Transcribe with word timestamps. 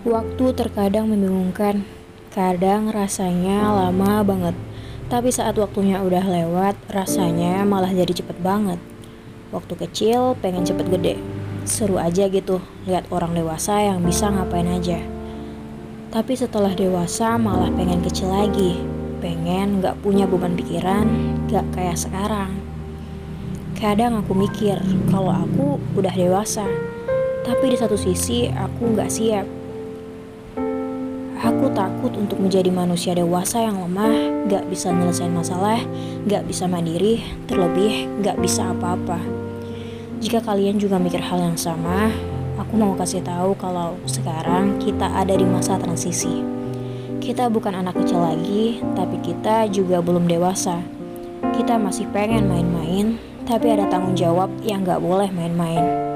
Waktu 0.00 0.56
terkadang 0.56 1.12
membingungkan, 1.12 1.84
kadang 2.32 2.88
rasanya 2.88 3.68
lama 3.68 4.24
banget. 4.24 4.56
Tapi 5.12 5.28
saat 5.28 5.60
waktunya 5.60 6.00
udah 6.00 6.24
lewat, 6.24 6.72
rasanya 6.88 7.68
malah 7.68 7.92
jadi 7.92 8.08
cepet 8.08 8.40
banget. 8.40 8.80
Waktu 9.52 9.76
kecil 9.76 10.40
pengen 10.40 10.64
cepet 10.64 10.88
gede, 10.88 11.20
seru 11.68 12.00
aja 12.00 12.32
gitu 12.32 12.64
lihat 12.88 13.12
orang 13.12 13.36
dewasa 13.36 13.76
yang 13.76 14.00
bisa 14.00 14.32
ngapain 14.32 14.72
aja. 14.72 15.04
Tapi 16.08 16.32
setelah 16.32 16.72
dewasa 16.72 17.36
malah 17.36 17.68
pengen 17.68 18.00
kecil 18.00 18.32
lagi, 18.32 18.80
pengen 19.20 19.84
gak 19.84 20.00
punya 20.00 20.24
beban 20.24 20.56
pikiran, 20.56 21.12
gak 21.52 21.76
kayak 21.76 22.00
sekarang. 22.00 22.56
Kadang 23.76 24.16
aku 24.16 24.32
mikir 24.32 24.80
kalau 25.12 25.44
aku 25.44 25.76
udah 25.92 26.16
dewasa, 26.16 26.64
tapi 27.44 27.68
di 27.68 27.76
satu 27.76 28.00
sisi 28.00 28.48
aku 28.48 28.96
gak 28.96 29.12
siap 29.12 29.60
Aku 31.40 31.72
takut 31.72 32.12
untuk 32.20 32.36
menjadi 32.36 32.68
manusia 32.68 33.16
dewasa 33.16 33.64
yang 33.64 33.80
lemah, 33.80 34.44
gak 34.52 34.68
bisa 34.68 34.92
nyelesain 34.92 35.32
masalah, 35.32 35.80
gak 36.28 36.44
bisa 36.44 36.68
mandiri, 36.68 37.24
terlebih 37.48 38.12
gak 38.20 38.36
bisa 38.44 38.76
apa-apa. 38.76 39.16
Jika 40.20 40.44
kalian 40.44 40.76
juga 40.76 41.00
mikir 41.00 41.24
hal 41.24 41.40
yang 41.40 41.56
sama, 41.56 42.12
aku 42.60 42.76
mau 42.76 42.92
kasih 42.92 43.24
tahu 43.24 43.56
kalau 43.56 43.96
sekarang 44.04 44.76
kita 44.84 45.08
ada 45.16 45.32
di 45.32 45.48
masa 45.48 45.80
transisi. 45.80 46.44
Kita 47.24 47.48
bukan 47.48 47.72
anak 47.72 47.96
kecil 48.04 48.20
lagi, 48.20 48.84
tapi 48.92 49.16
kita 49.24 49.64
juga 49.72 50.04
belum 50.04 50.28
dewasa. 50.28 50.76
Kita 51.56 51.80
masih 51.80 52.04
pengen 52.12 52.52
main-main, 52.52 53.16
tapi 53.48 53.72
ada 53.72 53.88
tanggung 53.88 54.12
jawab 54.12 54.52
yang 54.60 54.84
gak 54.84 55.00
boleh 55.00 55.32
main-main. 55.32 56.09